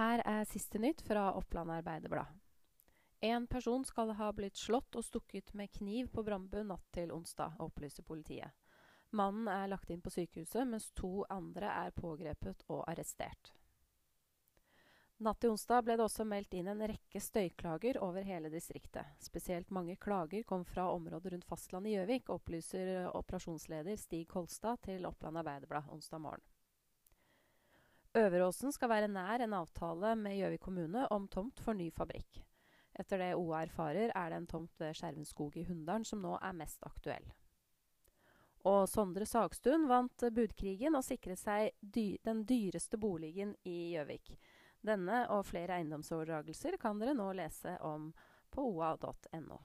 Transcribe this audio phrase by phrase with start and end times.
[0.00, 2.26] er siste nytt fra Oppland Arbeiderblad.
[3.20, 7.54] En person skal ha blitt slått og stukket med kniv på Brambu natt til onsdag,
[7.62, 8.50] opplyser politiet.
[9.10, 13.52] Mannen er lagt inn på sykehuset, mens to andre er pågrepet og arrestert.
[15.22, 19.06] Natt til onsdag ble det også meldt inn en rekke støyklager over hele distriktet.
[19.22, 25.06] Spesielt mange klager kom fra området rundt fastlandet i Gjøvik, opplyser operasjonsleder Stig Kolstad til
[25.06, 26.42] Oppland Arbeiderblad onsdag morgen.
[28.12, 32.42] Øveråsen skal være nær en avtale med Gjøvik kommune om tomt for ny fabrikk.
[32.92, 36.52] Etter det OA erfarer, er det en tomt ved Skjervenskog i Hunndalen som nå er
[36.58, 37.24] mest aktuell.
[38.68, 44.36] Og Sondre Sagstuen vant budkrigen og sikret seg dy den dyreste boligen i Gjøvik.
[44.84, 48.10] Denne og flere eiendomsoverdragelser kan dere nå lese om
[48.52, 49.58] på oa.no.